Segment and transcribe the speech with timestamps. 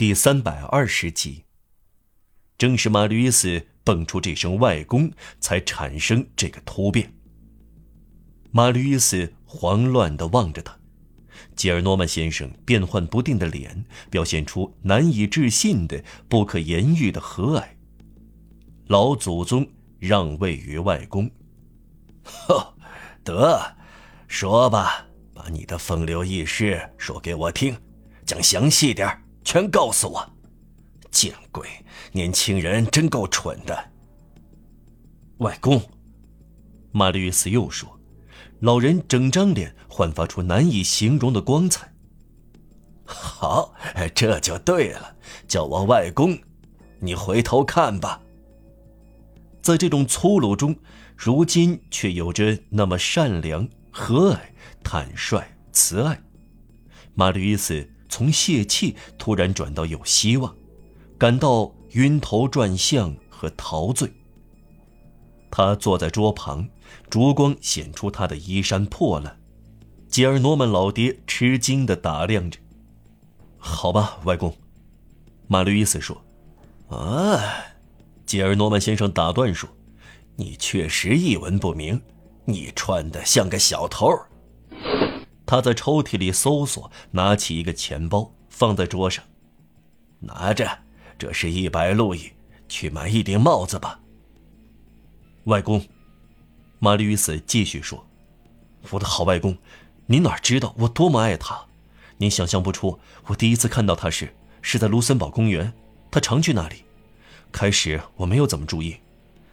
[0.00, 1.44] 第三百二十集。
[2.56, 7.12] 正是马吕斯蹦出这声“外公”，才产生这个突变。
[8.50, 10.74] 马吕斯慌乱地望着他，
[11.54, 17.62] 吉尔诺曼先生变幻不定的脸表现出难以置信的、不可言喻的和蔼。
[18.86, 21.30] 老祖宗让位于外公，
[22.22, 22.74] 呵，
[23.22, 23.76] 得，
[24.28, 27.76] 说吧，把你的风流轶事说给我听，
[28.24, 29.06] 讲详细点
[29.44, 30.30] 全告诉我。
[31.10, 31.68] 见鬼，
[32.12, 33.90] 年轻人真够蠢的。
[35.38, 35.82] 外公，
[36.92, 37.98] 马吕斯又说。
[38.60, 41.90] 老人整张脸焕发出难以形容的光彩。
[43.06, 43.74] 好，
[44.14, 45.16] 这就对了，
[45.48, 46.38] 叫我外公。
[46.98, 48.20] 你回头看吧。
[49.62, 50.76] 在这种粗鲁中，
[51.16, 54.38] 如今却有着那么善良、和蔼、
[54.84, 56.22] 坦率、慈爱。
[57.14, 60.54] 马吕伊斯从泄气突然转到有希望，
[61.16, 64.12] 感到晕头转向和陶醉。
[65.50, 66.68] 他坐在桌旁。
[67.08, 69.38] 烛光显出他的衣衫破烂，
[70.08, 72.58] 吉尔诺曼老爹吃惊地打量着。
[73.58, 74.56] 好吧，外公，
[75.46, 76.20] 马吕伊斯说。
[76.88, 77.40] 啊，
[78.26, 79.68] 吉尔诺曼先生打断说
[80.34, 82.00] ：“你确实一文不名，
[82.44, 84.08] 你穿的像个小偷。”
[85.50, 89.24] 他在抽屉里搜索，拿起一个钱包放在桌上，
[90.20, 90.78] 拿着，
[91.18, 92.30] 这是一百路易，
[92.68, 93.98] 去买一顶帽子吧，
[95.46, 95.84] 外公。
[96.78, 98.06] 玛丽·与斯继续说
[98.90, 99.58] ：“我的好外公，
[100.06, 101.66] 您哪知道我多么爱他？
[102.18, 105.72] 您想象不出，我第一次看到他时是在卢森堡公园。
[106.12, 106.84] 他常去那里。
[107.50, 108.98] 开始我没有怎么注意，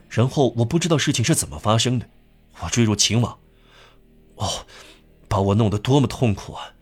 [0.08, 2.08] 然后我不知道事情是怎么发生的。
[2.59, 3.40] 我坠入情网，
[4.36, 4.48] 哦，
[5.28, 6.73] 把我弄得多么痛苦啊！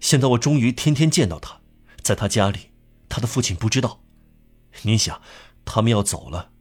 [0.00, 1.60] 现在我终于天天见到他，
[2.02, 2.70] 在他家里，
[3.08, 4.02] 他的父亲不知道。
[4.82, 5.20] 您想，
[5.64, 6.52] 他们要走了，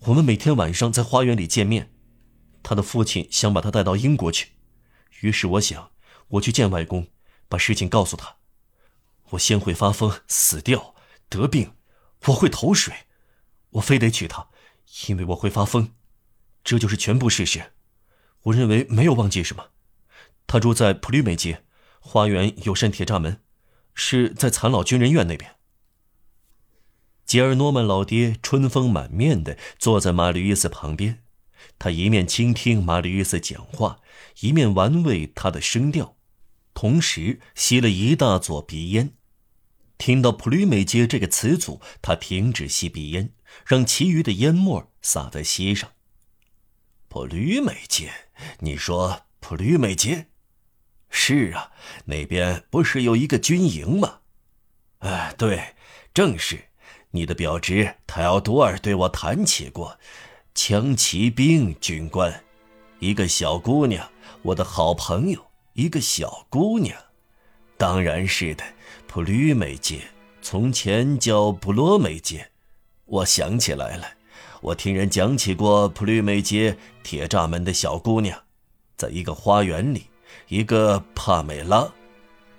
[0.00, 1.90] 我们每天晚上在花园里见面。”
[2.62, 4.52] 他的父亲想把他带到英国去，
[5.20, 5.90] 于是我想，
[6.28, 7.08] 我去见外公，
[7.48, 8.36] 把事情告诉他。
[9.30, 10.94] 我先会发疯、死掉、
[11.28, 11.72] 得病，
[12.26, 12.94] 我会投水，
[13.70, 14.48] 我非得娶她，
[15.08, 15.92] 因为我会发疯。
[16.62, 17.72] 这就是全部事实。
[18.44, 19.70] 我认为没有忘记什么。
[20.46, 21.64] 他住在普吕美街，
[22.00, 23.40] 花园有扇铁栅门，
[23.94, 25.56] 是在残老军人院那边。
[27.24, 31.22] 吉尔诺曼老爹春风满面的坐在马吕伊斯旁边。
[31.78, 34.00] 他一面倾听马吕伊斯讲话，
[34.40, 36.16] 一面玩味他的声调，
[36.74, 39.14] 同时吸了一大撮鼻烟。
[39.96, 43.32] 听到“普吕美街”这个词组，他停止吸鼻烟，
[43.64, 45.92] 让其余的烟沫洒在膝上。
[47.08, 48.12] 普吕美街，
[48.58, 50.26] 你说普吕美街？
[51.16, 51.70] 是啊，
[52.06, 54.18] 那边不是有一个军营吗？
[54.98, 55.74] 哎，对，
[56.12, 56.64] 正是。
[57.12, 59.96] 你的表侄泰奥多尔对我谈起过。
[60.56, 62.42] 枪骑兵军官，
[62.98, 64.10] 一个小姑娘，
[64.42, 65.40] 我的好朋友，
[65.74, 66.96] 一个小姑娘，
[67.76, 68.64] 当然是的。
[69.06, 70.00] 普吕美街
[70.42, 72.50] 从前叫布罗美街，
[73.04, 74.04] 我想起来了，
[74.60, 78.36] 我听人讲起过普吕美街铁栅门的小姑娘，
[78.96, 80.06] 在一个花园里，
[80.48, 81.92] 一个帕美拉，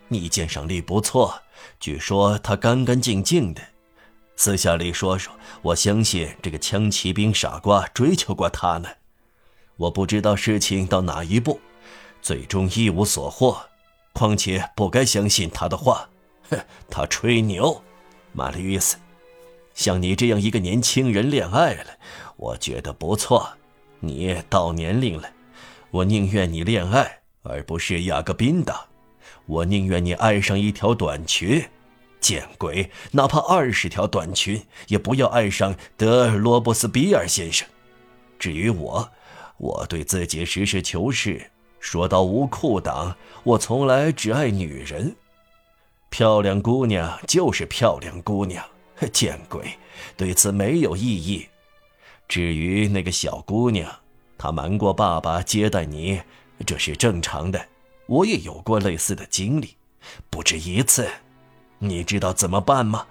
[0.08, 1.42] 你鉴赏力不错，
[1.80, 3.62] 据说她干干净净的。
[4.36, 8.90] 私下里说说，我相信这个枪骑兵傻瓜追求过他呢。
[9.78, 11.60] 我不知道事情到哪一步，
[12.22, 13.58] 最终一无所获。
[14.12, 16.10] 况且不该相信他的话，
[16.50, 16.60] 哼，
[16.90, 17.82] 他吹牛。
[18.34, 18.98] 玛丽·伊斯，
[19.74, 21.98] 像你这样一个年轻人恋爱了，
[22.36, 23.54] 我觉得不错。
[24.02, 25.30] 你到年龄了，
[25.92, 28.78] 我宁愿你恋爱，而不是雅各宾党。
[29.46, 31.64] 我宁愿你爱上一条短裙。
[32.20, 32.90] 见鬼！
[33.12, 37.68] 哪怕二十条短裙，也不要爱上德罗伯斯比尔先生。
[38.40, 39.12] 至于我，
[39.58, 43.14] 我对自己实事求是，说到无裤裆，
[43.44, 45.16] 我从来只爱女人。
[46.10, 48.66] 漂亮姑娘就是漂亮姑娘。
[49.12, 49.78] 见鬼！
[50.18, 51.48] 对此没有异议。
[52.28, 53.92] 至于那个小姑娘，
[54.36, 56.22] 她瞒过爸爸接待你，
[56.66, 57.68] 这是正常的。
[58.08, 59.76] 我也有过类似的经历，
[60.30, 61.10] 不止一次。
[61.80, 63.08] 你知道怎么办吗？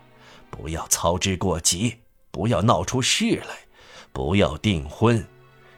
[0.50, 1.96] 不要操之过急，
[2.30, 3.66] 不要闹出事来，
[4.12, 5.26] 不要订婚，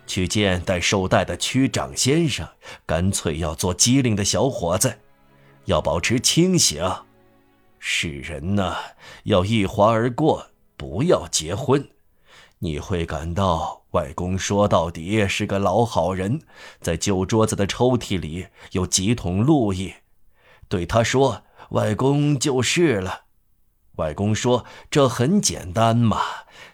[0.07, 2.47] 去见带绶带的区长先生。
[2.85, 4.99] 干脆要做机灵的小伙子，
[5.65, 6.85] 要保持清醒。
[7.79, 8.77] 世人呐，
[9.25, 11.89] 要一划而过，不要结婚。
[12.61, 16.41] 你会感到外公说到底是个老好人，
[16.81, 19.95] 在旧桌子的抽屉里有几桶路易，
[20.69, 21.43] 对他说。
[21.71, 23.23] 外公就是了，
[23.97, 26.21] 外公说：“这很简单嘛，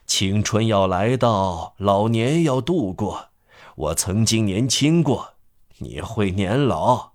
[0.04, 3.30] 青春要来到，老年要度过。
[3.74, 5.32] 我曾经年轻过，
[5.78, 7.12] 你会年老。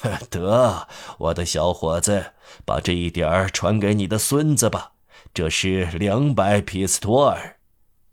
[0.30, 0.88] 得，
[1.18, 2.32] 我的小伙子，
[2.64, 4.92] 把这一点儿传给你的孙子吧。
[5.34, 7.58] 这是两百匹斯托尔，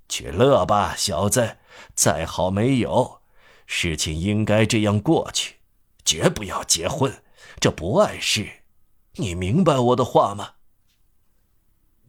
[0.10, 1.58] 去乐吧，小子。
[1.96, 3.22] 再好没有，
[3.66, 5.58] 事情应该这样过去，
[6.04, 7.24] 绝不要结婚，
[7.60, 8.64] 这不碍事。
[9.14, 10.56] 你明白我的话吗？”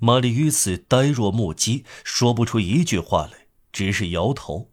[0.02, 4.70] 玛丽于此呆若木鸡，说不出一句话来，只是摇头。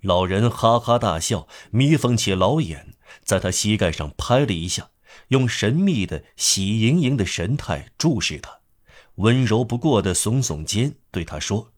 [0.00, 4.90] 老人哈哈大笑，眯缝起老眼，在他膝盖上拍了一下，
[5.28, 8.60] 用神秘的喜盈盈的神态注视他，
[9.16, 11.72] 温柔不过的耸耸肩，对他说：“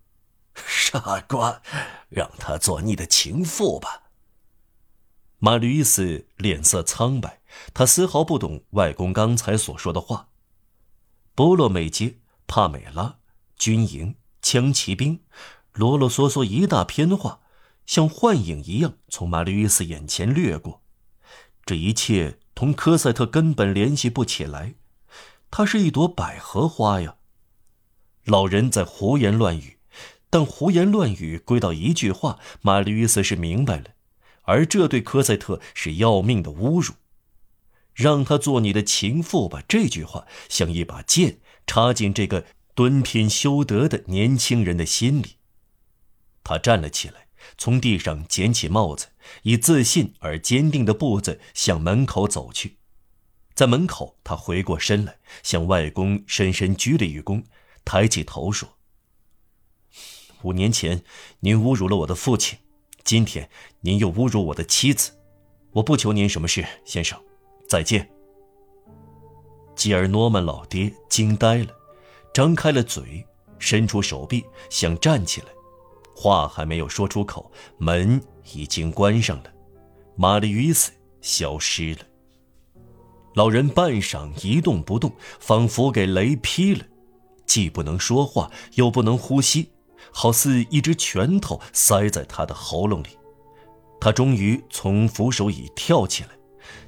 [1.00, 1.62] 傻瓜，
[2.08, 4.02] 让他做你的情妇吧。”
[5.38, 7.40] 玛丽于斯脸色苍白，
[7.74, 10.28] 他丝毫不懂外公刚才所说的话。
[11.34, 12.18] 波洛美街。
[12.48, 13.16] 帕美拉、
[13.58, 15.18] 军营、枪骑兵，
[15.72, 17.40] 啰啰嗦嗦一大篇话，
[17.86, 20.80] 像幻影一样从玛丽·约斯眼前掠过。
[21.64, 24.76] 这一切同科赛特根本联系不起来。
[25.50, 27.16] 他是一朵百合花呀！
[28.26, 29.75] 老人在胡言乱语，
[30.36, 33.84] 但胡言乱语归到一句话，玛丽·约斯是明白了，
[34.42, 36.92] 而这对科赛特是要命的侮辱。
[37.94, 39.62] 让他做你的情妇吧！
[39.66, 41.38] 这句话像一把剑。
[41.66, 42.44] 插进这个
[42.74, 45.36] 敦品修德的年轻人的心里。
[46.44, 49.06] 他站了起来，从地上捡起帽子，
[49.44, 52.76] 以自信而坚定的步子向门口走去。
[53.54, 57.42] 在门口，他回过身来，向外公深深鞠了一躬，
[57.86, 58.75] 抬起头说
[60.42, 61.02] ：“五年前，
[61.40, 62.58] 您侮辱了我的父亲，
[63.04, 63.48] 今天
[63.80, 65.12] 您又侮辱我的妻子。
[65.72, 67.18] 我不求您什么事，先生，
[67.68, 68.08] 再见。”
[69.74, 71.68] 吉尔诺曼老爹惊呆了，
[72.32, 73.26] 张开了嘴，
[73.58, 75.48] 伸出手臂想站起来，
[76.14, 78.20] 话还没有说出口，门
[78.54, 79.52] 已经关上了，
[80.16, 82.00] 玛丽·与斯消失了。
[83.34, 86.82] 老人半晌一动不动，仿佛给雷劈了，
[87.44, 89.72] 既不能说话，又不能呼吸，
[90.10, 93.08] 好似一只拳头塞在他的喉咙里。
[94.00, 96.30] 他终于从扶手椅跳起来。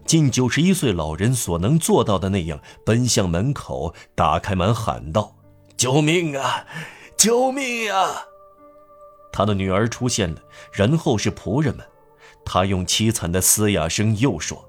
[0.05, 5.37] 近九十一岁老人所能做到的那样，奔向门口，打开门喊道
[5.77, 6.67] ：“救命啊！
[7.17, 8.25] 救命啊！”
[9.33, 10.41] 他的女儿出现了，
[10.73, 11.87] 然后是仆人们。
[12.45, 14.69] 他用凄惨的嘶哑声又说：“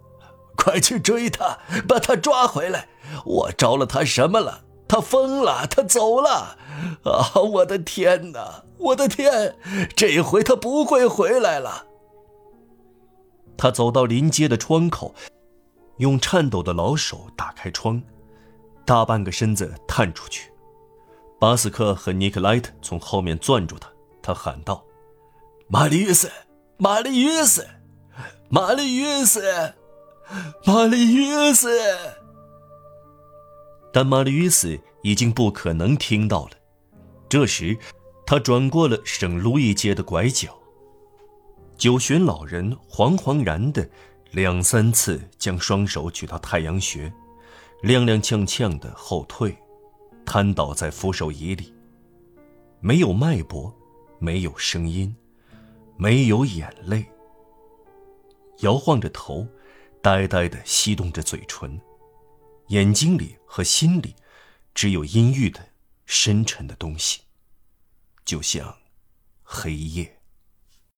[0.58, 1.58] 快去追他，
[1.88, 2.90] 把他抓回来！
[3.26, 4.66] 我招了他什么了？
[4.90, 6.58] 他疯了，他走了！
[7.04, 8.64] 啊，我的天哪！
[8.80, 9.56] 我的天，
[9.96, 11.86] 这回他不会回来了。”
[13.56, 15.14] 他走到临街的窗口，
[15.98, 18.02] 用颤抖的老手打开窗，
[18.84, 20.52] 大半个身子探出去。
[21.40, 23.90] 巴斯克和尼克莱特从后面攥住他，
[24.22, 24.84] 他喊道
[25.70, 26.32] ：“玛丽约斯，
[26.78, 27.68] 玛丽约斯，
[28.50, 29.76] 玛丽约斯，
[30.66, 31.70] 玛丽约斯！”
[33.92, 36.52] 但玛丽约斯已经不可能听到了。
[37.28, 37.78] 这时，
[38.26, 40.56] 他转过了圣路易街的拐角。
[41.78, 43.90] 九旬老人惶惶然的
[44.32, 47.12] 两三次将双手举到太阳穴，
[47.84, 49.58] 踉踉跄跄的后退，
[50.26, 51.74] 瘫倒在扶手椅里。
[52.82, 53.74] 没有脉搏，
[54.20, 55.16] 没有声音，
[55.98, 57.06] 没有眼泪。
[58.60, 59.48] 摇晃着头，
[60.02, 61.80] 呆呆的翕动着嘴唇，
[62.70, 64.16] 眼睛里和心里，
[64.76, 65.70] 只有阴郁的、
[66.06, 67.22] 深沉的东西，
[68.24, 68.78] 就像
[69.42, 70.19] 黑夜。